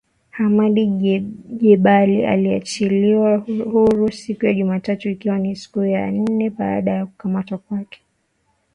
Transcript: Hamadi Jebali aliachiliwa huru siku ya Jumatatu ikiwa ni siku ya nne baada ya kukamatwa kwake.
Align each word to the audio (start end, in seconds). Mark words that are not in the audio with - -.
Hamadi 0.29 0.87
Jebali 1.59 2.25
aliachiliwa 2.25 3.37
huru 3.71 4.11
siku 4.11 4.45
ya 4.45 4.53
Jumatatu 4.53 5.09
ikiwa 5.09 5.37
ni 5.39 5.55
siku 5.55 5.83
ya 5.83 6.11
nne 6.11 6.49
baada 6.49 6.91
ya 6.91 7.05
kukamatwa 7.05 7.57
kwake. 7.57 8.01